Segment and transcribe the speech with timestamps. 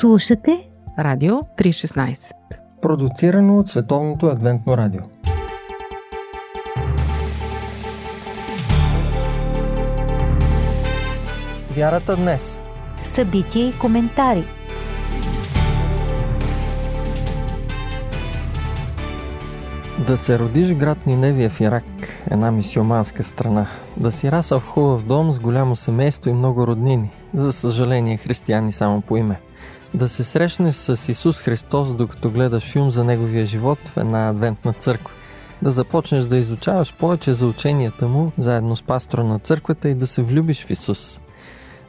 [0.00, 2.32] Слушате Радио 316
[2.82, 5.00] Продуцирано от Световното адвентно радио
[11.76, 12.62] Вярата днес
[13.04, 14.44] Събития и коментари
[20.06, 21.84] Да се родиш в град Ниневия в Ирак,
[22.30, 23.66] една мисиоманска страна.
[23.96, 27.10] Да си расъл в хубав дом с голямо семейство и много роднини.
[27.34, 29.40] За съжаление, християни само по име.
[29.96, 34.72] Да се срещнеш с Исус Христос, докато гледаш филм за Неговия живот в една адвентна
[34.72, 35.14] църква.
[35.62, 40.06] Да започнеш да изучаваш повече за ученията му, заедно с пастора на църквата и да
[40.06, 41.20] се влюбиш в Исус.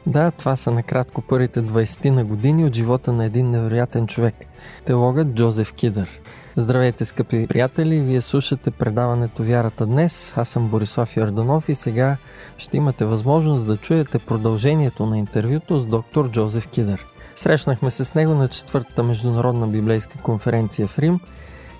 [0.06, 4.34] Да, това са накратко първите 20 на години от живота на един невероятен човек–
[4.84, 6.08] теологът Джозеф Кидър–
[6.56, 8.00] Здравейте, скъпи приятели!
[8.00, 10.34] Вие слушате предаването Вярата днес.
[10.36, 12.16] Аз съм Борислав Йорданов и сега
[12.56, 17.06] ще имате възможност да чуете продължението на интервюто с доктор Джозеф Кидър.
[17.38, 21.20] Срещнахме се с него на четвъртата международна библейска конференция в Рим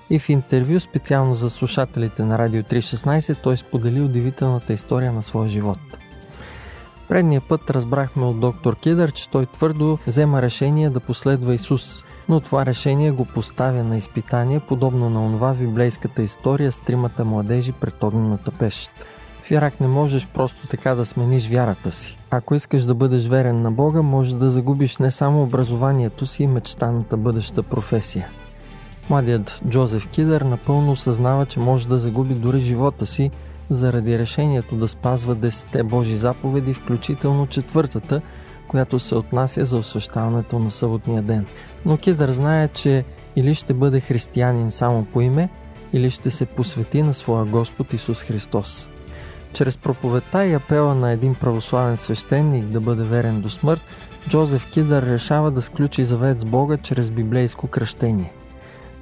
[0.09, 5.49] и в интервю специално за слушателите на Радио 316 той сподели удивителната история на своя
[5.49, 5.79] живот.
[7.07, 12.39] Предния път разбрахме от доктор Кидър, че той твърдо взема решение да последва Исус– но
[12.39, 18.03] това решение го поставя на изпитание, подобно на онова библейската история с тримата младежи пред
[18.03, 18.91] огнената пещ.
[19.43, 22.18] В Ирак не можеш просто така да смениш вярата си.
[22.31, 26.47] Ако искаш да бъдеш верен на Бога, може да загубиш не само образованието си и
[26.47, 28.27] мечтаната бъдеща професия.
[29.09, 33.31] Младият Джозеф Кидър напълно осъзнава, че може да загуби дори живота си
[33.69, 38.21] заради решението да спазва 10 Божи заповеди, включително четвъртата,
[38.67, 41.45] която се отнася за освещаването на съботния ден.
[41.85, 45.49] Но Кидър знае, че или ще бъде християнин само по име,
[45.93, 48.89] или ще се посвети на своя Господ Исус Христос.
[49.53, 53.81] Чрез проповедта и апела на един православен свещеник да бъде верен до смърт,
[54.29, 58.33] Джозеф Кидър решава да сключи завет с Бога чрез библейско кръщение.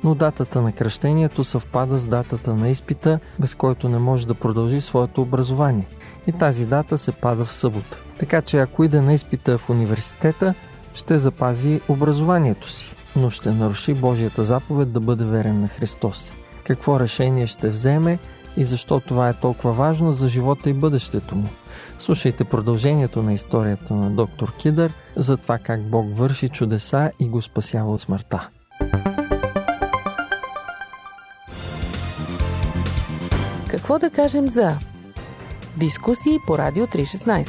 [0.03, 4.81] Но датата на кръщението съвпада с датата на изпита, без който не може да продължи
[4.81, 5.87] своето образование.
[6.27, 7.97] И тази дата се пада в събота.
[8.19, 10.53] Така че ако иде на изпита в университета,
[10.93, 16.33] ще запази образованието си, но ще наруши Божията заповед да бъде верен на Христос.
[16.63, 18.19] Какво решение ще вземе
[18.57, 21.49] и защо това е толкова важно за живота и бъдещето му?
[21.99, 27.41] Слушайте продължението на историята на доктор Кидър за това как Бог върши чудеса и го
[27.41, 28.49] спасява от смъртта.
[33.67, 34.77] Какво да кажем за
[35.77, 37.47] дискусии по Радио 316?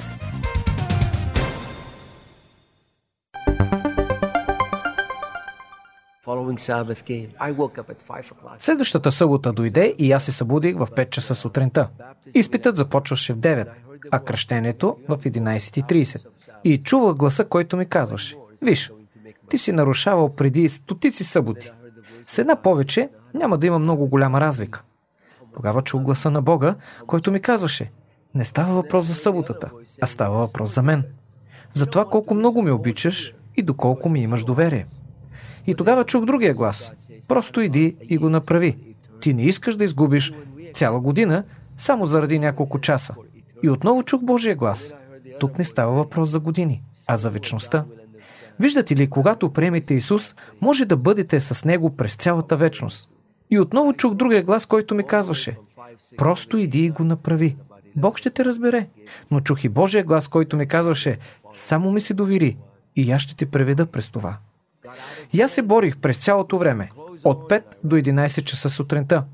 [8.58, 11.88] Следващата събота дойде и аз се събудих в 5 часа сутринта.
[12.34, 13.68] Изпитът започваше в 9,
[14.10, 16.26] а кръщението в 11.30.
[16.64, 18.36] И чувах гласа, който ми казваше.
[18.62, 18.92] Виж,
[19.50, 21.70] ти си нарушавал преди стотици съботи.
[22.26, 24.82] С една повече няма да има много голяма разлика.
[25.54, 26.74] Тогава чух гласа на Бога,
[27.06, 27.90] който ми казваше.
[28.34, 29.70] Не става въпрос за съботата,
[30.00, 31.04] а става въпрос за мен.
[31.72, 34.86] За това колко много ми обичаш и доколко ми имаш доверие.
[35.66, 36.92] И тогава чух другия глас.
[37.28, 38.76] Просто иди и го направи.
[39.20, 40.32] Ти не искаш да изгубиш
[40.74, 41.44] цяла година
[41.76, 43.14] само заради няколко часа.
[43.62, 44.92] И отново чух Божия глас.
[45.40, 47.84] Тук не става въпрос за години, а за вечността.
[48.60, 53.10] Виждате ли, когато приемете Исус, може да бъдете с Него през цялата вечност.
[53.50, 55.56] И отново чух другия глас, който ми казваше
[56.16, 57.56] Просто иди и го направи.
[57.96, 58.88] Бог ще те разбере.
[59.30, 61.18] Но чух и Божия глас, който ми казваше
[61.52, 62.56] Само ми се довери
[62.96, 64.38] и аз ще те преведа през това.
[65.32, 66.90] И аз се борих през цялото време,
[67.24, 69.24] от 5 до 11 часа сутринта.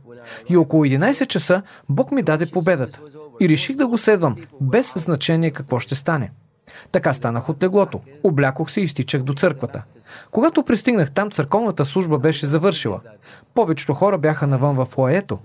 [0.48, 3.00] И около 11 часа Бог ми даде победата.
[3.40, 6.30] И реших да го следвам, без значение какво ще стане.
[6.92, 8.00] Така станах от леглото.
[8.24, 9.82] Облякох се и стичах до църквата.
[10.30, 13.00] Когато пристигнах там, църковната служба беше завършила.
[13.54, 15.38] Повечето хора бяха навън в лоето.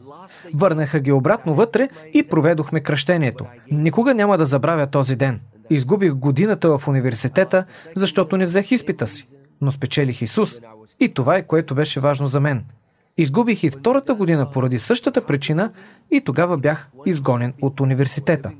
[0.53, 3.45] Върнаха ги обратно вътре и проведохме кръщението.
[3.71, 5.39] Никога няма да забравя този ден.
[5.69, 7.65] Изгубих годината в университета,
[7.95, 9.27] защото не взех изпита си
[9.61, 10.59] но спечелих Исус.
[10.99, 12.65] И това е което беше важно за мен.
[13.17, 15.71] Изгубих и втората година поради същата причина
[16.11, 18.51] и тогава бях изгонен от университета.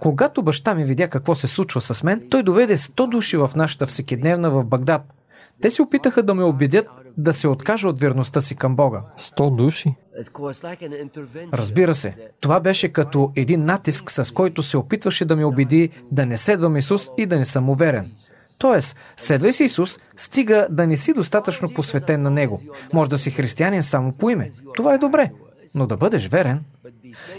[0.00, 3.86] Когато баща ми видя какво се случва с мен, той доведе 100 души в нашата
[3.86, 5.14] всекидневна в Багдад.
[5.62, 9.02] Те се опитаха да ме убедят да се откажа от верността си към Бога.
[9.18, 9.94] 100 души?
[11.52, 16.26] Разбира се, това беше като един натиск, с който се опитваше да ме убеди да
[16.26, 18.12] не следвам Исус и да не съм уверен.
[18.58, 22.60] Тоест, следвай си Исус, стига да не си достатъчно посветен на Него.
[22.92, 24.50] Може да си християнин само по име.
[24.76, 25.30] Това е добре.
[25.74, 26.64] Но да бъдеш верен.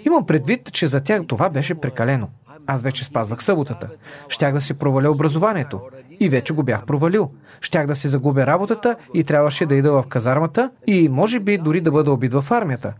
[0.06, 2.30] Имам предвид, че за тях това беше прекалено.
[2.68, 3.88] аз вече спазвах съботата.
[4.30, 5.82] Щях да си проваля образованието.
[6.20, 7.32] И вече го бях провалил.
[7.62, 11.82] Щях да си загубя работата и трябваше да ида в казармата и може би дори
[11.82, 12.94] да бъда убит в армията.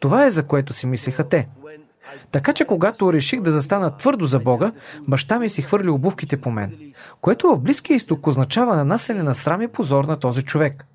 [0.00, 1.48] Това е за което си мислиха те.
[2.30, 4.72] Така че когато реших да застана твърдо за Бога,
[5.08, 9.62] баща ми си хвърли обувките по мен, което в Близкия изток означава нанасене на срам
[9.62, 10.86] и позор на този човек.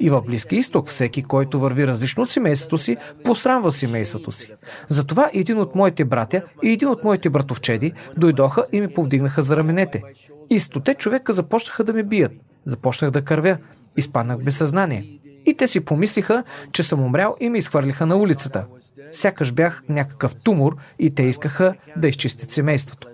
[0.00, 4.52] И в Близкия изток всеки, който върви различно от семейството си, посрамва семейството си.
[4.88, 9.56] Затова един от моите братя и един от моите братовчеди дойдоха и ми повдигнаха за
[9.56, 10.02] раменете.
[10.50, 12.32] И стоте човека започнаха да ме бият.
[12.64, 13.56] Започнах да кървя.
[13.96, 15.18] Изпаднах без съзнание.
[15.46, 18.64] И те си помислиха, че съм умрял и ме изхвърлиха на улицата.
[19.12, 23.08] Сякаш бях някакъв тумор и те искаха да изчистят семейството.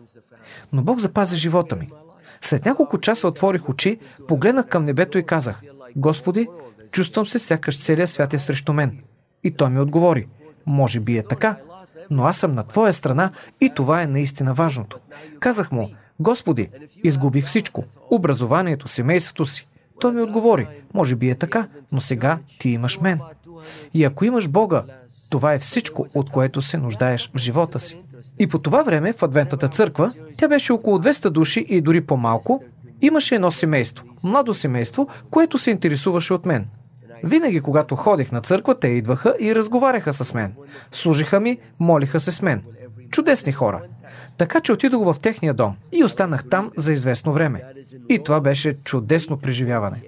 [0.72, 1.90] Но Бог запази живота ми.
[2.42, 3.98] След няколко часа отворих очи,
[4.28, 5.62] погледнах към небето и казах,
[5.96, 6.48] Господи,
[6.90, 9.00] чувствам се сякаш целият свят е срещу мен.
[9.44, 10.26] И той ми отговори,
[10.66, 11.56] може би е така,
[12.10, 13.30] но аз съм на твоя страна
[13.60, 14.98] и това е наистина важното.
[15.40, 16.70] Казах му, Господи,
[17.04, 19.68] изгубих всичко, образованието, семейството си.
[20.00, 23.20] Той ми отговори, може би е така, но сега ти имаш мен.
[23.94, 24.82] И ако имаш Бога,
[25.30, 28.02] това е всичко, от което се нуждаеш в живота си.
[28.38, 32.62] И по това време в Адвентната църква, тя беше около 200 души и дори по-малко,
[33.02, 36.66] имаше едно семейство, младо семейство, което се интересуваше от мен.
[37.24, 40.54] Винаги, когато ходих на църква, те идваха и разговаряха с мен.
[40.92, 42.62] Служиха ми, молиха се с мен.
[43.10, 43.82] Чудесни хора.
[44.36, 47.62] Така че отидох в техния дом и останах там за известно време.
[48.08, 50.02] И това беше чудесно преживяване.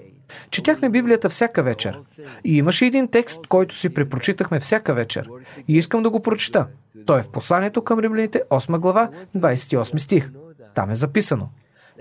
[0.50, 1.99] Четяхме Библията всяка вечер.
[2.44, 5.28] И имаше един текст, който си препрочитахме всяка вечер.
[5.69, 6.67] И искам да го прочита.
[7.06, 10.31] Той е в посланието към римляните, 8 глава, 28 стих.
[10.75, 11.49] Там е записано.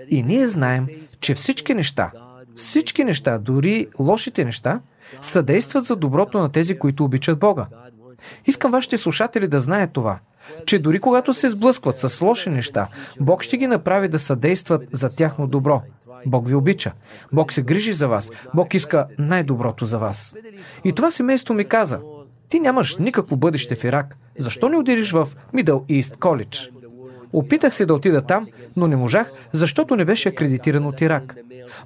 [0.08, 0.86] И ние знаем,
[1.20, 2.10] че всички неща,
[2.54, 4.80] всички неща, дори лошите неща,
[5.22, 7.66] съдействат за доброто на тези, които обичат Бога.
[8.46, 10.18] Искам вашите слушатели да знаят това,
[10.66, 12.88] че дори когато се сблъскват с лоши неща,
[13.20, 15.82] Бог ще ги направи да съдействат за тяхно добро–
[16.26, 16.92] Бог ви обича.
[17.32, 18.32] Бог се грижи за вас.
[18.54, 20.36] Бог иска най-доброто за вас.
[20.84, 22.00] И това семейство ми каза,
[22.48, 24.16] ти нямаш никакво бъдеще в Ирак.
[24.38, 26.70] Защо не отидеш в Middle East College?
[27.32, 28.46] Опитах се да отида там,
[28.76, 31.36] но не можах, защото не беше акредитиран от Ирак.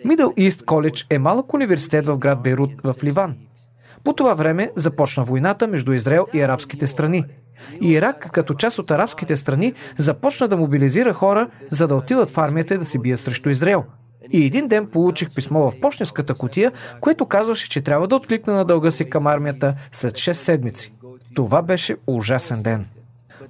[0.06, 3.36] Middle East College е малък университет в град Бейрут в Ливан.
[4.04, 7.24] По това време започна войната между Израел и арабските страни.
[7.80, 12.38] И Ирак, като част от арабските страни, започна да мобилизира хора, за да отидат в
[12.38, 13.84] армията и да се бият срещу Израел–
[14.30, 18.64] и един ден получих писмо в почтенската котия, което казваше, че трябва да откликна на
[18.64, 20.92] дълга си към армията след 6 седмици.
[21.34, 22.86] Това беше ужасен ден.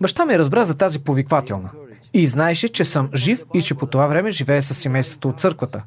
[0.01, 1.71] Баща ми разбра за тази повиквателна.
[2.15, 5.83] И знаеше, че съм жив и че по това време живее с семейството от църквата.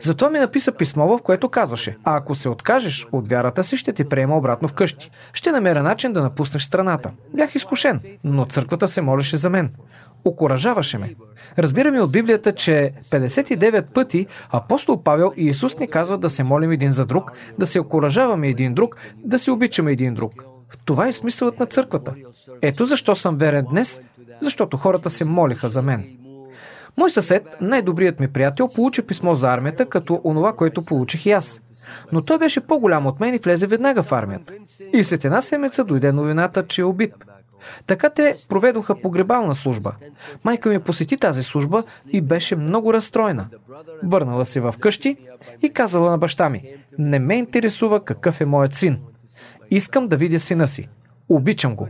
[0.00, 3.92] Затова ми написа писмо, в което казваше, а ако се откажеш от вярата си, ще
[3.92, 5.10] те приема обратно вкъщи.
[5.32, 7.10] Ще намеря начин да напуснеш страната.
[7.34, 9.70] Бях изкушен, но църквата се молеше за мен
[10.28, 11.14] окоръжаваше ме.
[11.58, 16.70] Разбираме от Библията, че 59 пъти апостол Павел и Исус ни казват да се молим
[16.72, 20.44] един за друг, да се окоръжаваме един друг, да се обичаме един друг.
[20.84, 22.14] Това е смисълът на църквата.
[22.62, 24.00] Ето защо съм верен днес,
[24.42, 26.18] защото хората се молиха за мен.
[26.96, 31.62] Мой съсед, най-добрият ми приятел, получи писмо за армията, като онова, което получих и аз.
[32.12, 34.52] Но той беше по-голям от мен и влезе веднага в армията.
[34.92, 37.14] И след една седмица дойде новината, че е убит.
[37.86, 39.92] Така те проведоха погребална служба.
[40.44, 43.46] Майка ми посети тази служба и беше много разстроена.
[44.02, 45.16] Върнала се в къщи
[45.62, 46.62] и казала на баща ми,
[46.98, 48.98] не ме интересува какъв е моят син.
[49.70, 50.88] Искам да видя сина си.
[51.28, 51.88] Обичам го.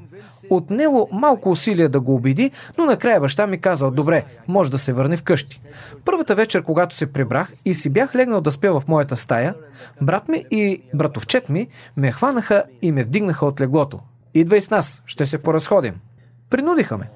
[0.50, 4.92] Отнело малко усилие да го обиди, но накрая баща ми казал, добре, може да се
[4.92, 5.60] върне вкъщи.
[6.04, 9.54] Първата вечер, когато се прибрах и си бях легнал да спя в моята стая,
[10.02, 14.00] брат ми и братовчет ми ме хванаха и ме вдигнаха от леглото.
[14.38, 15.94] Идвай с нас, ще се поразходим.
[16.50, 17.10] Принудиха ме.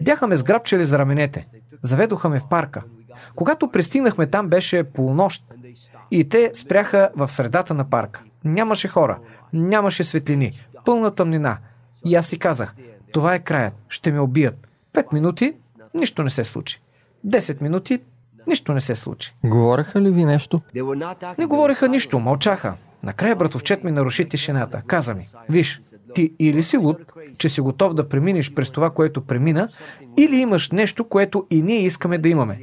[0.00, 1.46] Бяха ме сграбчили за раменете.
[1.82, 2.82] Заведоха ме в парка.
[3.34, 5.44] Когато пристигнахме там беше полунощ
[6.10, 8.22] и те спряха в средата на парка.
[8.44, 9.18] Нямаше хора,
[9.52, 10.52] нямаше светлини,
[10.84, 11.58] пълна тъмнина.
[12.04, 12.74] И аз си казах,
[13.12, 14.68] това е краят, ще ме убият.
[14.92, 15.54] Пет минути,
[15.94, 16.80] нищо не се случи.
[17.24, 18.00] Десет минути,
[18.46, 19.34] нищо не се случи.
[19.44, 20.60] Говореха ли ви нещо?
[21.38, 22.74] Не говореха нищо, мълчаха.
[23.02, 24.82] Накрая братовчет ми наруши тишината.
[24.86, 25.80] Каза ми, виж,
[26.14, 29.68] ти или си луд, че си готов да преминеш през това, което премина,
[30.18, 32.58] или имаш нещо, което и ние искаме да имаме.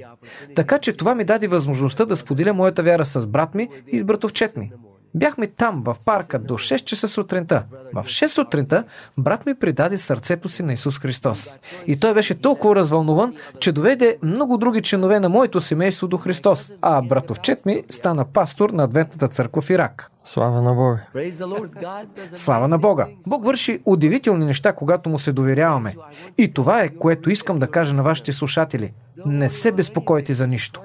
[0.56, 4.04] Така че това ми даде възможността да споделя моята вяра с брат ми и с
[4.04, 4.72] братовчет ми.
[5.18, 7.64] Бяхме там, в парка, до 6 часа сутринта.
[7.94, 8.84] В 6 сутринта
[9.18, 11.58] брат ми предаде сърцето си на Исус Христос.
[11.88, 16.72] И той беше толкова развълнуван, че доведе много други членове на моето семейство до Христос,
[16.82, 20.12] а братовчет ми стана пастор на Адвентната църква в Ирак.
[20.24, 21.00] Слава на Бога!
[22.36, 23.08] Слава на Бога!
[23.28, 25.96] Бог върши удивителни неща, когато му се доверяваме.
[26.38, 28.94] И това е, което искам да кажа на вашите слушатели.
[29.28, 30.82] Не се безпокойте за нищо.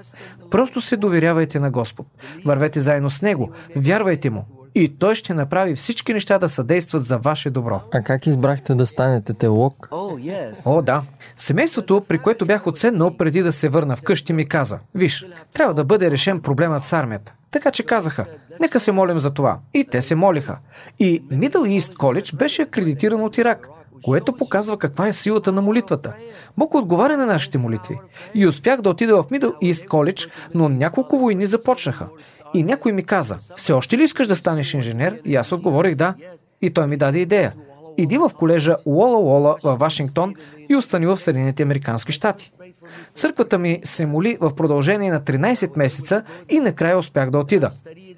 [0.51, 2.07] Просто се доверявайте на Господ.
[2.45, 3.51] Вървете заедно с Него.
[3.77, 4.45] Вярвайте Му.
[4.75, 7.81] И Той ще направи всички неща да съдействат за ваше добро.
[7.93, 9.89] А как избрахте да станете теолог?
[10.65, 11.03] О, да.
[11.37, 15.85] Семейството, при което бях отседнал преди да се върна вкъщи, ми каза, виж, трябва да
[15.85, 17.33] бъде решен проблемът с армията.
[17.51, 18.27] Така че казаха,
[18.61, 19.59] нека се молим за това.
[19.75, 20.57] И те се молиха.
[20.99, 23.69] И Middle East College беше акредитиран от Ирак,
[24.03, 26.13] което показва каква е силата на молитвата.
[26.59, 27.99] Бог отговаря на нашите молитви.
[28.35, 32.09] И успях да отида в Middle East College, но няколко войни започнаха.
[32.55, 35.21] И някой ми каза, все още ли искаш да станеш инженер?
[35.25, 36.15] И аз отговорих да.
[36.63, 37.53] И той ми даде идея.
[37.99, 40.35] Иди в колежа Уола Уола в Вашингтон
[40.69, 42.53] и остани в Съединените Американски щати.
[43.15, 47.71] Църквата ми се моли в продължение на 13 месеца и накрая успях да отида.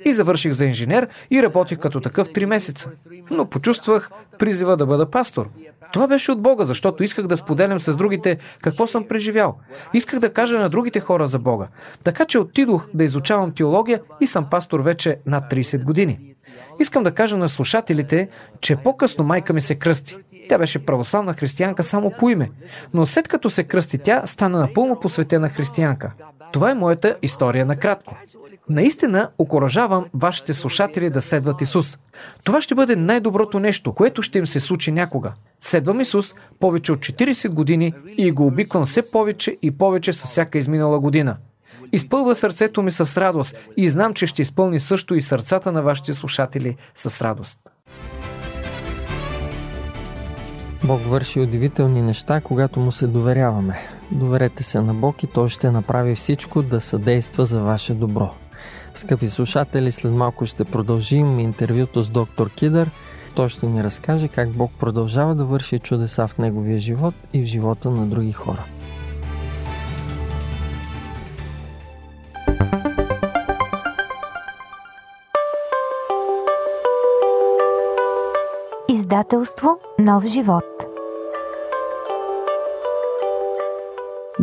[0.05, 2.91] И завърших за инженер и работих като такъв 3 месеца.
[3.31, 5.49] Но почувствах призива да бъда пастор.
[5.93, 9.59] Това беше от Бога, защото исках да споделям с другите какво съм преживял.
[9.95, 11.69] Исках да кажа на другите хора за Бога.
[12.05, 16.35] Така че отидох да изучавам теология и съм пастор вече над 30 години.
[16.81, 18.29] Искам да кажа на слушателите,
[18.61, 20.17] че по-късно майка ми се кръсти.
[20.49, 22.51] Тя беше православна християнка само по име,
[22.95, 26.13] но след като се кръсти тя, стана напълно посветена християнка.
[26.53, 28.17] Това е моята история накратко.
[28.69, 31.99] Наистина окоръжавам вашите слушатели да следват Исус.
[32.45, 35.33] Това ще бъде най-доброто нещо, което ще им се случи някога.
[35.61, 40.59] Следвам Исус повече от 40 години и го обиквам все повече и повече с всяка
[40.59, 41.37] изминала година.
[41.93, 46.15] Изпълва сърцето ми с радост и знам, че ще изпълни също и сърцата на вашите
[46.15, 47.59] слушатели с радост.
[50.87, 53.79] Бог върши удивителни неща, когато му се доверяваме.
[54.13, 58.31] Доверете се на Бог и Той ще направи всичко да съдейства за ваше добро.
[58.95, 62.91] Скъпи слушатели, след малко ще продължим интервюто с доктор Кидър.
[63.35, 67.45] Той ще ни разкаже как Бог продължава да върши чудеса в неговия живот и в
[67.45, 68.65] живота на други хора.
[78.89, 80.74] Издателство Нов живот.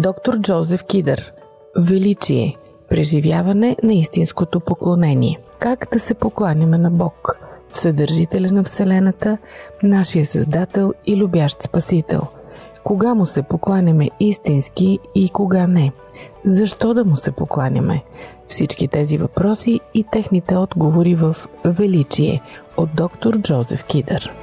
[0.03, 1.33] Доктор Джозеф Кидър.
[1.77, 2.57] Величие.
[2.89, 5.39] Преживяване на истинското поклонение.
[5.59, 7.37] Как да се покланяме на Бог,
[7.71, 9.37] Вседържителя на Вселената,
[9.83, 12.21] нашия Създател и любящ Спасител.
[12.83, 15.91] Кога му се покланяме истински и кога не?
[16.45, 18.03] Защо да му се покланяме?
[18.47, 22.41] Всички тези въпроси и техните отговори в Величие
[22.77, 24.33] от доктор Джозеф Кидър.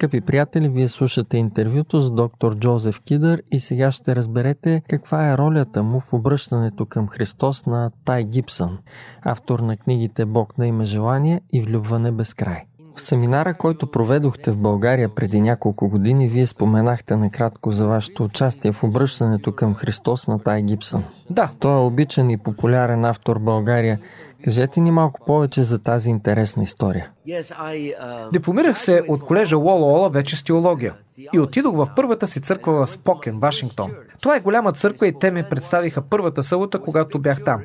[0.00, 5.38] Скъпи приятели, вие слушате интервюто с доктор Джозеф Кидър и сега ще разберете каква е
[5.38, 8.78] ролята му в обръщането към Христос на Тай Гибсън,
[9.22, 12.64] автор на книгите Бог на има желание и Влюбване без край.
[12.96, 18.72] В семинара, който проведохте в България преди няколко години, вие споменахте накратко за вашето участие
[18.72, 21.04] в обръщането към Христос на Тай Гибсън.
[21.30, 21.50] Да.
[21.58, 24.00] Той е обичан и популярен автор България.
[24.44, 27.10] Кажете ни малко повече за тази интересна история.
[28.32, 30.94] Дипломирах се от колежа Уола Ола вече с теология
[31.32, 33.90] и отидох в първата си църква в Спокен, Вашингтон.
[34.20, 37.62] Това е голяма църква и те ме представиха първата събота, когато бях там.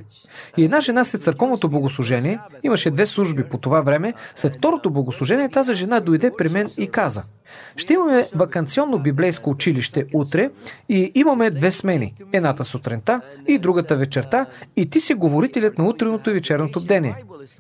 [0.57, 5.49] И една жена след църковното богослужение, имаше две служби по това време, след второто богослужение
[5.49, 7.23] тази жена дойде при мен и каза
[7.75, 10.49] ще имаме вакансионно библейско училище утре
[10.89, 12.13] и имаме две смени.
[12.33, 14.45] Едната сутринта и другата вечерта
[14.75, 17.15] и ти си говорителят на утреното и вечерното бдение.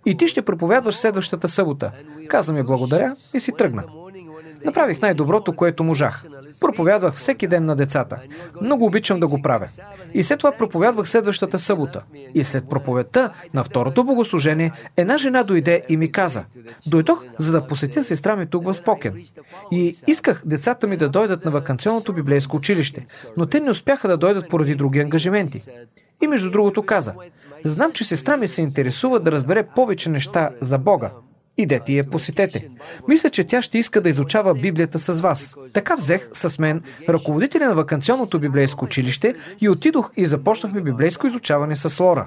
[0.05, 1.91] И ти ще проповядваш следващата събота.
[2.27, 3.83] Каза ми благодаря и си тръгна.
[4.65, 6.25] Направих най-доброто, което можах.
[6.61, 8.17] Проповядвах всеки ден на децата.
[8.61, 9.67] Много обичам да го правя.
[10.13, 12.01] И след това проповядвах следващата събота.
[12.33, 16.43] И след проповедта на второто богослужение, една жена дойде и ми каза,
[16.87, 19.23] дойдох, за да посетя сестра ми тук в Спокен.
[19.71, 23.05] И исках децата ми да дойдат на вакансионното библейско училище,
[23.37, 25.61] но те не успяха да дойдат поради други ангажименти.
[26.21, 27.13] И между другото каза,
[27.63, 31.11] знам, че сестра ми се интересува да разбере повече неща за Бога,
[31.57, 32.69] Идете и я посетете.
[33.07, 35.55] Мисля, че тя ще иска да изучава Библията с вас.
[35.73, 41.75] Така взех с мен ръководителя на вакансионното библейско училище и отидох и започнахме библейско изучаване
[41.75, 42.25] с Лора.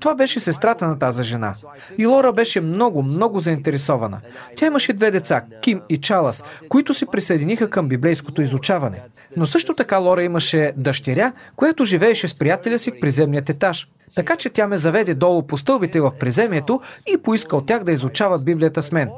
[0.00, 1.54] Това беше сестрата на тази жена.
[1.98, 4.20] И Лора беше много, много заинтересована.
[4.56, 9.02] Тя имаше две деца, Ким и Чалас, които се присъединиха към библейското изучаване.
[9.36, 13.88] Но също така Лора имаше дъщеря, която живееше с приятеля си в приземният етаж.
[14.14, 17.92] Така че тя ме заведе долу по стълбите в приземието и поиска от тях да
[17.92, 19.10] изучават Библията с мен.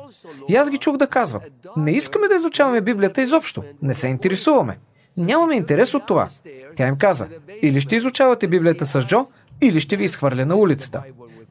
[0.49, 1.43] И аз ги чух да казват,
[1.77, 4.79] не искаме да изучаваме Библията изобщо, не се интересуваме.
[5.17, 6.29] Нямаме интерес от това.
[6.77, 7.27] Тя им каза,
[7.63, 9.27] или ще изучавате Библията с Джо,
[9.61, 11.03] или ще ви изхвърля на улицата.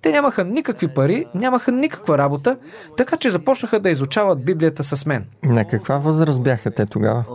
[0.01, 2.57] Те нямаха никакви пари, нямаха никаква работа,
[2.97, 5.25] така че започнаха да изучават Библията с мен.
[5.43, 7.25] На каква възраст бяха те тогава?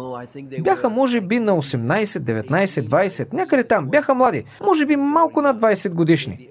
[0.61, 3.87] Бяха може би на 18, 19, 20, някъде там.
[3.87, 6.49] Бяха млади, може би малко над 20 годишни.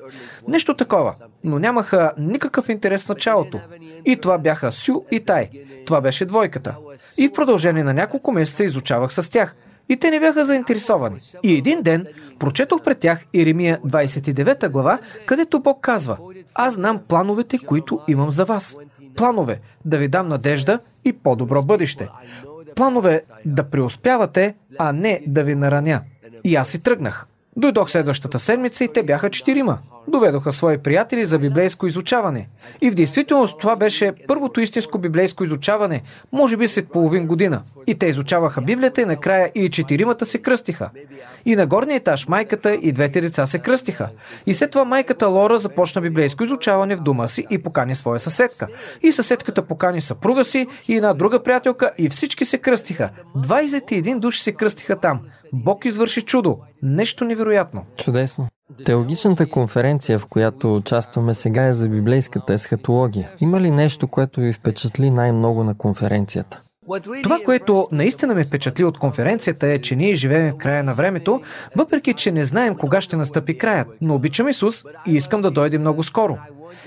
[0.48, 3.60] Нещо такова, но нямаха никакъв интерес в началото.
[4.06, 5.50] И това бяха Сю и Тай.
[5.86, 6.76] Това беше двойката.
[7.18, 9.56] И в продължение на няколко месеца изучавах с тях.
[9.90, 11.20] И те не бяха заинтересовани.
[11.44, 12.06] И един ден
[12.40, 16.18] прочетох пред тях Иеремия 29 глава, където Бог казва
[16.54, 18.78] Аз знам плановете, които имам за вас.
[19.16, 22.10] Планове да ви дам надежда и по-добро бъдеще.
[22.76, 26.02] Планове да преуспявате, а не да ви нараня.
[26.44, 27.28] И аз си тръгнах.
[27.58, 29.80] Дойдох следващата седмица и те бяха четирима.
[30.08, 32.50] Доведоха свои приятели за библейско изучаване.
[32.82, 37.62] И в действителност това беше първото истинско библейско изучаване, може би след половин година.
[37.88, 40.90] И те изучаваха Библията и накрая и четиримата се кръстиха.
[41.46, 44.10] И на горния етаж майката и двете деца се кръстиха.
[44.46, 48.68] И след това майката Лора започна библейско изучаване в дома си и покани своя съседка.
[49.02, 53.10] И съседката покани съпруга си и една друга приятелка и всички се кръстиха.
[53.36, 55.20] 21 души се кръстиха там.
[55.54, 56.60] Бог извърши чудо.
[56.82, 57.86] Нещо невероятно.
[57.98, 58.48] Чудесно.
[58.86, 63.30] Теологичната конференция, в която участваме сега е за библейската есхатология.
[63.42, 66.60] Има ли нещо, което ви впечатли най-много на конференцията?
[67.24, 71.42] Това, което наистина ме впечатли от конференцията е, че ние живеем в края на времето,
[71.76, 73.88] въпреки че не знаем кога ще настъпи краят.
[74.02, 76.38] Но обичам Исус и искам да дойде много скоро.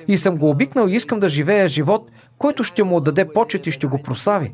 [0.08, 3.70] И съм го обикнал и искам да живея живот, който ще му отдаде почет и
[3.70, 4.52] ще го прослави.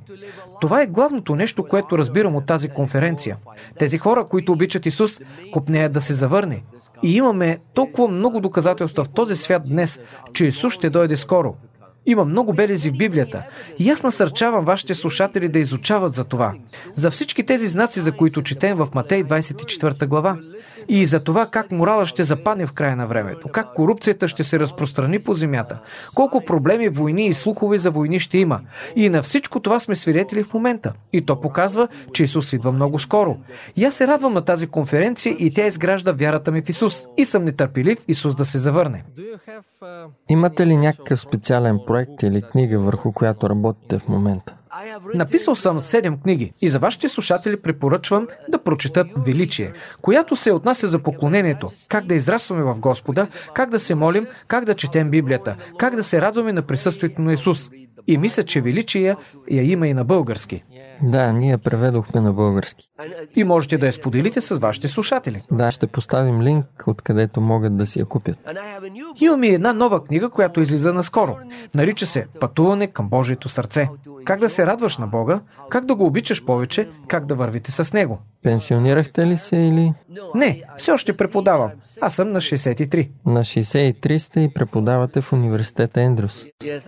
[0.61, 3.37] Това е главното нещо, което разбирам от тази конференция.
[3.79, 5.21] Тези хора, които обичат Исус,
[5.53, 6.63] купнеят да се завърне.
[7.03, 10.01] И имаме толкова много доказателства в този свят днес,
[10.33, 11.55] че Исус ще дойде скоро.
[12.07, 13.43] Има много белези в Библията.
[13.79, 16.55] И аз насърчавам вашите слушатели да изучават за това.
[16.95, 20.39] За всички тези знаци, за които четем в Матей 24 глава.
[20.89, 23.49] И за това как морала ще западне в края на времето.
[23.49, 25.79] Как корупцията ще се разпространи по земята.
[26.15, 28.61] Колко проблеми, войни и слухове за войни ще има.
[28.97, 30.93] И на всичко това сме свидетели в момента.
[31.13, 33.37] И то показва, че Исус идва много скоро.
[33.77, 37.07] И аз се радвам на тази конференция и тя изгражда вярата ми в Исус.
[37.17, 39.05] И съм нетърпелив Исус да се завърне.
[40.29, 44.55] Имате ли някакъв специален проект или книга, върху която работите в момента?
[45.15, 50.89] Написал съм 7 книги и за вашите слушатели препоръчвам да прочетат Величие, която се отнася
[50.89, 55.57] за поклонението, как да израстваме в Господа, как да се молим, как да четем Библията,
[55.79, 57.71] как да се радваме на присъствието на Исус.
[58.07, 59.17] И мисля, че Величие
[59.51, 60.65] я има и на български.
[61.03, 62.89] Да, ние преведохме на български.
[63.37, 65.43] И можете да я споделите с вашите слушатели.
[65.51, 68.39] Да, ще поставим линк, откъдето могат да си я купят.
[69.21, 71.39] Имаме и една нова книга, която излиза наскоро.
[71.75, 73.89] Нарича се Пътуване към Божието сърце.
[74.25, 77.93] Как да се радваш на Бога, как да го обичаш повече, как да вървите с
[77.93, 78.19] Него.
[78.43, 79.93] Пенсионирахте ли се или?
[80.35, 81.71] Не, все още преподавам.
[82.01, 83.09] Аз съм на 63.
[83.27, 86.45] На 63 сте и преподавате в университета Ендрюс.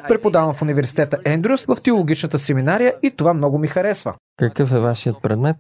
[0.09, 4.04] Преподавам в университета Ендрюс в теологичната семинария и това много ми харесва.
[4.37, 5.57] Какъв е вашият предмет?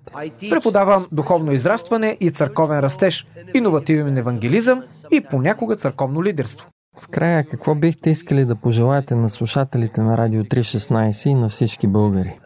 [0.50, 6.68] Преподавам духовно израстване и църковен растеж, иновативен евангелизъм и понякога църковно лидерство.
[6.98, 11.86] В края, какво бихте искали да пожелаете на слушателите на Радио 316 и на всички
[11.86, 12.38] българи?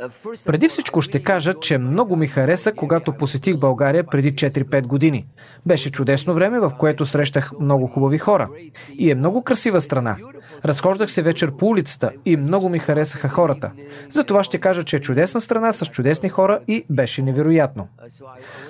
[0.46, 5.26] Преди всичко ще кажа, че много ми хареса, когато посетих България преди 4-5 години.
[5.66, 8.48] Беше чудесно време, в което срещах много хубави хора.
[8.92, 10.16] И е много красива страна.
[10.64, 13.70] Разхождах се вечер по улицата и много ми харесаха хората.
[14.10, 17.88] Затова ще кажа, че е чудесна страна с чудесни хора и беше невероятно.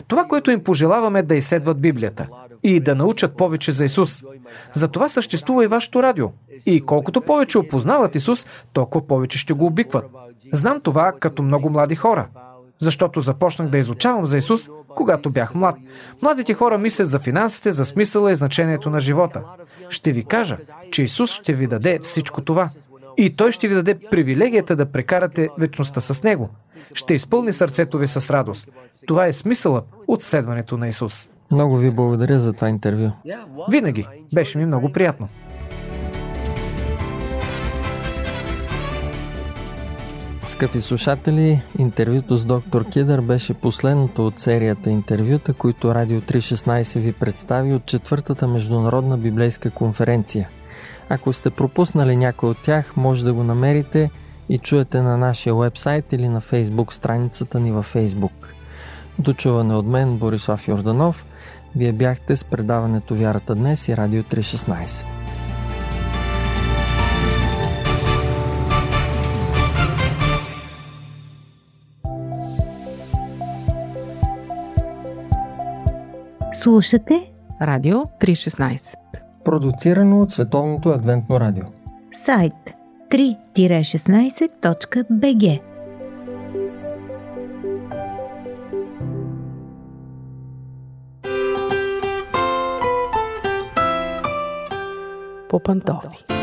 [0.08, 2.26] Това, което им пожелаваме е да изследват Библията
[2.62, 4.22] и да научат повече за Исус.
[4.74, 6.28] Затова съществува и вашето радио.
[6.66, 10.04] И колкото повече опознават Исус, толкова повече ще го обикват.
[10.52, 12.26] Знам това като много млади хора.
[12.78, 15.76] Защото започнах да изучавам за Исус, когато бях млад.
[16.22, 19.42] Младите хора мислят за финансите, за смисъла и значението на живота.
[19.88, 20.56] Ще ви кажа,
[20.90, 22.70] че Исус ще ви даде всичко това.
[23.16, 26.50] И Той ще ви даде привилегията да прекарате вечността с Него.
[26.94, 28.68] Ще изпълни сърцето ви с радост.
[29.06, 31.30] Това е смисълът от следването на Исус.
[31.50, 33.10] Много ви благодаря за това интервю.
[33.70, 34.06] Винаги.
[34.34, 35.28] Беше ми много приятно.
[40.44, 47.12] Скъпи слушатели, интервюто с доктор Кидър беше последното от серията интервюта, които Радио 316 ви
[47.12, 50.48] представи от четвъртата международна библейска конференция.
[51.08, 54.10] Ако сте пропуснали някой от тях, може да го намерите
[54.48, 58.54] и чуете на нашия вебсайт или на фейсбук страницата ни във фейсбук.
[59.18, 61.24] Дочуване от мен Борислав Йорданов.
[61.76, 65.04] Вие бяхте с предаването Вярата днес и Радио 316.
[76.54, 78.94] Слушате Радио 316
[79.44, 81.64] Продуцирано от Световното адвентно радио.
[82.12, 82.54] Сайт
[83.10, 85.60] 3-16.bg
[95.58, 96.37] По пантофи.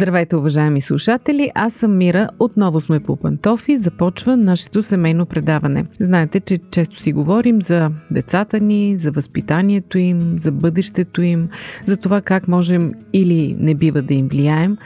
[0.00, 1.50] Здравейте, уважаеми слушатели!
[1.54, 2.28] Аз съм Мира.
[2.38, 3.78] Отново сме по пантофи.
[3.78, 5.86] Започва нашето семейно предаване.
[6.00, 11.48] Знаете, че често си говорим за децата ни, за възпитанието им, за бъдещето им,
[11.86, 14.76] за това как можем или не бива да им влияем.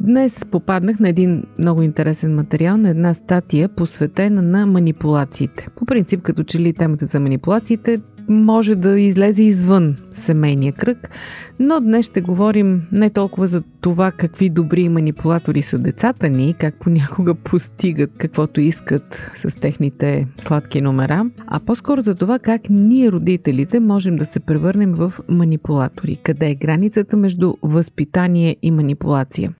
[0.00, 5.68] Днес попаднах на един много интересен материал, на една статия, посветена на манипулациите.
[5.76, 11.10] По принцип, като че ли темата за манипулациите може да излезе извън семейния кръг,
[11.58, 16.74] но днес ще говорим не толкова за това какви добри манипулатори са децата ни, как
[16.80, 23.80] понякога постигат каквото искат с техните сладки номера, а по-скоро за това как ние, родителите,
[23.80, 26.16] можем да се превърнем в манипулатори.
[26.22, 29.52] Къде е границата между възпитание и манипулация?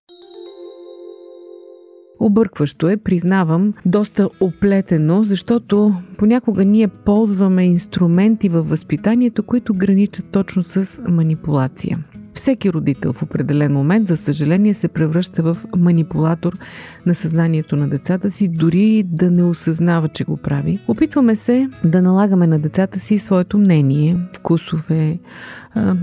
[2.21, 10.63] Объркващо е, признавам, доста оплетено, защото понякога ние ползваме инструменти във възпитанието, които граничат точно
[10.63, 11.99] с манипулация.
[12.35, 16.59] Всеки родител в определен момент, за съжаление, се превръща в манипулатор
[17.07, 20.79] на съзнанието на децата си, дори да не осъзнава, че го прави.
[20.89, 25.19] Опитваме се да налагаме на децата си своето мнение, вкусове,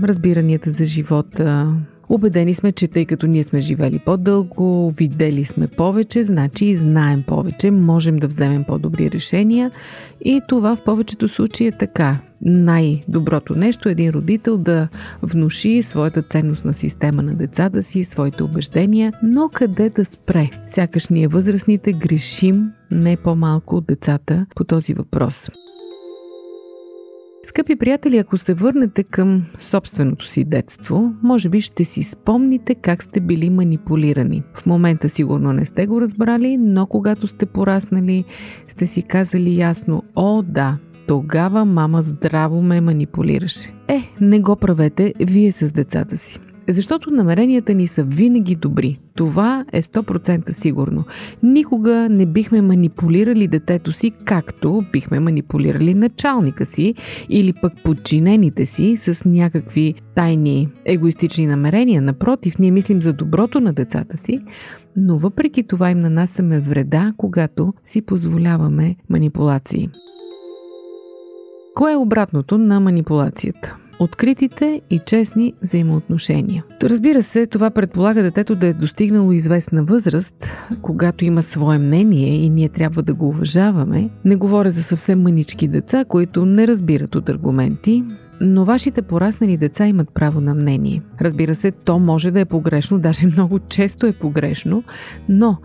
[0.02, 1.74] разбиранията за живота,
[2.14, 7.22] Обедени сме, че тъй като ние сме живели по-дълго, видели сме повече, значи и знаем
[7.22, 9.70] повече, можем да вземем по-добри решения
[10.24, 12.18] и това в повечето случаи е така.
[12.42, 14.88] Най-доброто нещо е един родител да
[15.22, 20.50] внуши своята ценностна система на децата си, своите убеждения, но къде да спре?
[20.68, 25.48] Сякаш ние възрастните грешим не по-малко от децата по този въпрос.
[27.44, 33.02] Скъпи приятели, ако се върнете към собственото си детство, може би ще си спомните как
[33.02, 34.42] сте били манипулирани.
[34.54, 38.24] В момента сигурно не сте го разбрали, но когато сте пораснали,
[38.68, 43.74] сте си казали ясно, о да, тогава мама здраво ме манипулираше.
[43.88, 46.38] Е, не го правете вие с децата си.
[46.68, 48.98] Защото намеренията ни са винаги добри.
[49.14, 51.04] Това е 100% сигурно.
[51.42, 56.94] Никога не бихме манипулирали детето си, както бихме манипулирали началника си
[57.28, 62.02] или пък подчинените си с някакви тайни егоистични намерения.
[62.02, 64.40] Напротив, ние мислим за доброто на децата си,
[64.96, 69.88] но въпреки това им нанасяме вреда, когато си позволяваме манипулации.
[71.74, 73.76] Кое е обратното на манипулацията?
[73.98, 76.64] Откритите и честни взаимоотношения.
[76.82, 80.50] Разбира се, това предполага детето да е достигнало известна възраст,
[80.82, 84.10] когато има свое мнение и ние трябва да го уважаваме.
[84.24, 88.04] Не говоря за съвсем мънички деца, които не разбират от аргументи,
[88.40, 91.02] но вашите пораснали деца имат право на мнение.
[91.20, 94.82] Разбира се, то може да е погрешно, даже много често е погрешно,
[95.28, 95.56] но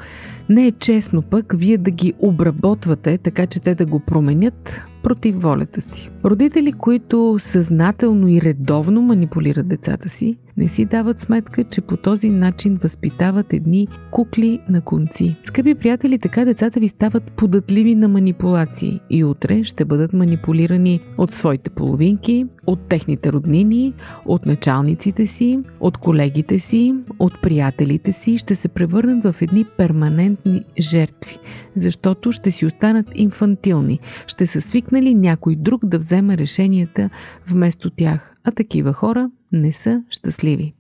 [0.50, 5.36] не е честно пък вие да ги обработвате, така че те да го променят против
[5.42, 6.10] волята си.
[6.26, 12.30] Родители, които съзнателно и редовно манипулират децата си, не си дават сметка, че по този
[12.30, 15.36] начин възпитават едни кукли на конци.
[15.44, 21.32] Скъпи приятели, така децата ви стават податливи на манипулации и утре ще бъдат манипулирани от
[21.32, 23.94] своите половинки, от техните роднини,
[24.26, 30.64] от началниците си, от колегите си, от приятелите си, ще се превърнат в едни перманентни
[30.80, 31.40] жертви,
[31.76, 37.10] защото ще си останат инфантилни, ще са свикнали някой друг да вземе решенията
[37.48, 40.74] вместо тях, а такива хора не са щастливи.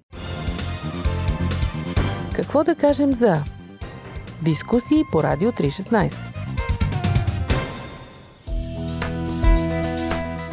[2.36, 3.44] Какво да кажем за
[4.42, 6.13] дискусии по Радио 316?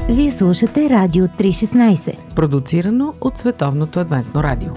[0.09, 2.35] Вие слушате Радио 316.
[2.35, 4.71] Продуцирано от Световното адвентно радио.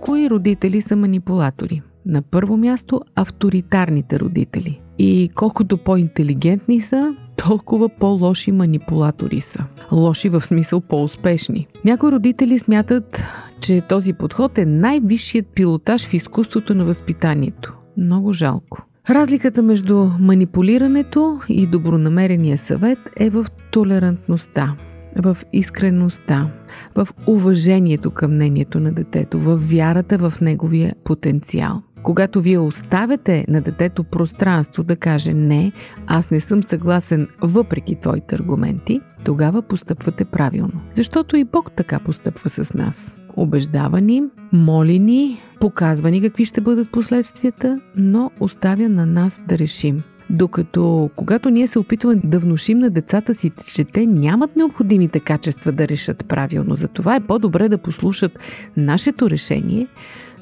[0.00, 1.82] Кои родители са манипулатори?
[2.06, 4.80] На първо място авторитарните родители.
[5.04, 9.64] И колкото по-интелигентни са, толкова по-лоши манипулатори са.
[9.92, 11.66] Лоши в смисъл по-успешни.
[11.84, 13.22] Някои родители смятат,
[13.60, 17.74] че този подход е най-висшият пилотаж в изкуството на възпитанието.
[17.96, 18.82] Много жалко.
[19.10, 24.76] Разликата между манипулирането и добронамерения съвет е в толерантността,
[25.16, 26.50] в искреността,
[26.94, 31.82] в уважението към мнението на детето, в вярата в неговия потенциал.
[32.02, 35.72] Когато вие оставяте на детето пространство да каже не,
[36.06, 40.80] аз не съм съгласен въпреки твоите аргументи, тогава постъпвате правилно.
[40.92, 43.18] Защото и Бог така постъпва с нас.
[43.36, 49.58] Обеждава ни, моли ни, показва ни какви ще бъдат последствията, но оставя на нас да
[49.58, 50.02] решим.
[50.30, 55.72] Докато когато ние се опитваме да внушим на децата си, че те нямат необходимите качества
[55.72, 58.38] да решат правилно, затова е по-добре да послушат
[58.76, 59.86] нашето решение,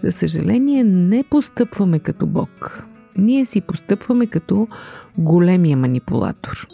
[0.04, 2.86] за съжаление не постъпваме като Бог.
[3.16, 4.68] Ние си постъпваме като
[5.18, 6.68] големия манипулатор.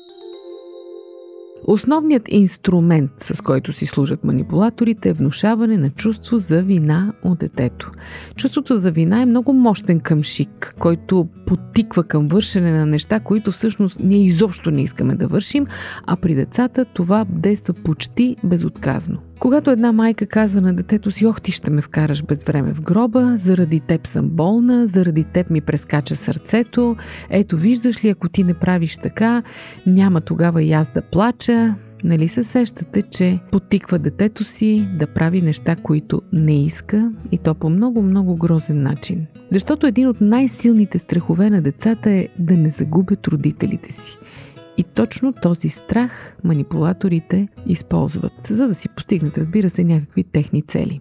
[1.68, 7.90] Основният инструмент, с който си служат манипулаторите, е внушаване на чувство за вина от детето.
[8.36, 14.00] Чувството за вина е много мощен къмшик, който потиква към вършене на неща, които всъщност
[14.00, 15.66] ние изобщо не искаме да вършим,
[16.06, 19.18] а при децата това действа почти безотказно.
[19.38, 22.80] Когато една майка казва на детето си, ох ти ще ме вкараш без време в
[22.80, 26.96] гроба, заради теб съм болна, заради теб ми прескача сърцето,
[27.30, 29.42] ето виждаш ли, ако ти не правиш така,
[29.86, 35.42] няма тогава и аз да плача, Нали се сещате, че потиква детето си да прави
[35.42, 39.26] неща, които не иска и то по много-много грозен начин?
[39.50, 44.18] Защото един от най-силните страхове на децата е да не загубят родителите си.
[44.78, 51.00] И точно този страх манипулаторите използват, за да си постигнат, разбира се, някакви техни цели.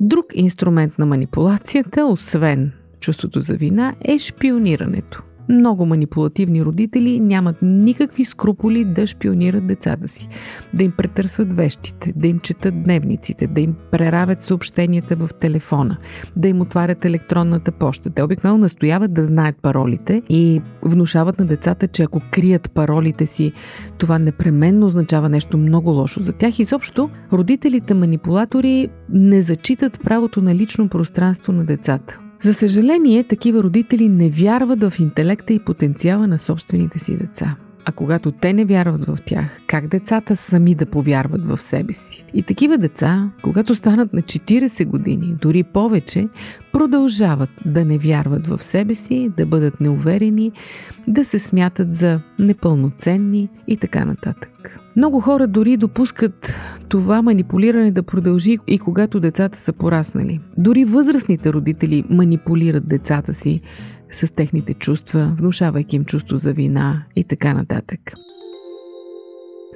[0.00, 5.22] Друг инструмент на манипулацията, освен чувството за вина, е шпионирането.
[5.48, 10.28] Много манипулативни родители нямат никакви скруполи да шпионират децата си,
[10.74, 15.96] да им претърсват вещите, да им четат дневниците, да им преравят съобщенията в телефона,
[16.36, 18.10] да им отварят електронната почта.
[18.10, 23.52] Те обикновено настояват да знаят паролите и внушават на децата, че ако крият паролите си,
[23.98, 26.58] това непременно означава нещо много лошо за тях.
[26.58, 32.18] Изобщо, родителите манипулатори не зачитат правото на лично пространство на децата.
[32.42, 37.56] За съжаление, такива родители не вярват в интелекта и потенциала на собствените си деца.
[37.88, 42.24] А когато те не вярват в тях, как децата сами да повярват в себе си?
[42.34, 46.28] И такива деца, когато станат на 40 години, дори повече,
[46.72, 50.52] продължават да не вярват в себе си, да бъдат неуверени,
[51.08, 54.80] да се смятат за непълноценни и така нататък.
[54.96, 56.54] Много хора дори допускат
[56.88, 60.40] това манипулиране да продължи и когато децата са пораснали.
[60.58, 63.60] Дори възрастните родители манипулират децата си
[64.10, 68.14] с техните чувства, внушавайки им чувство за вина и така нататък.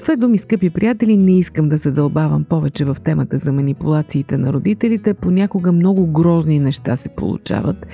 [0.02, 5.14] След думи, скъпи приятели, не искам да задълбавам повече в темата за манипулациите на родителите.
[5.14, 7.86] Понякога много грозни неща се получават.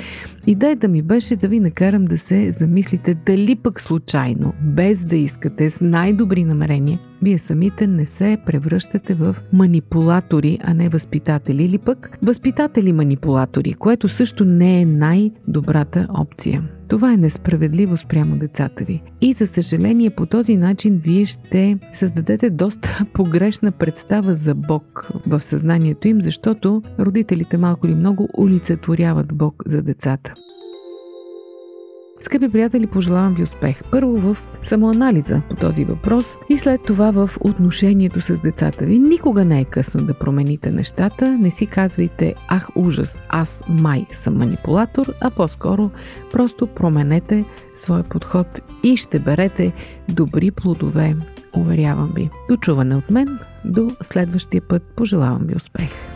[0.46, 5.70] Идеята ми беше да ви накарам да се замислите дали пък случайно, без да искате,
[5.70, 12.18] с най-добри намерения, вие самите не се превръщате в манипулатори, а не възпитатели или пък
[12.24, 16.62] възпитатели-манипулатори, което също не е най-добрата опция.
[16.88, 19.02] Това е несправедливо спрямо децата ви.
[19.20, 25.40] И за съжаление по този начин вие ще създадете доста погрешна представа за Бог в
[25.40, 30.34] съзнанието им, защото родителите малко или много улицетворяват Бог за децата.
[32.26, 33.82] Скъпи приятели, пожелавам ви успех.
[33.90, 38.98] Първо в самоанализа по този въпрос и след това в отношението с децата ви.
[38.98, 41.38] Никога не е късно да промените нещата.
[41.38, 45.90] Не си казвайте, ах ужас, аз май съм манипулатор, а по-скоро
[46.32, 49.72] просто променете своя подход и ще берете
[50.08, 51.16] добри плодове.
[51.56, 52.30] Уверявам ви.
[52.50, 54.82] До чуване от мен, до следващия път.
[54.82, 56.15] Пожелавам ви успех.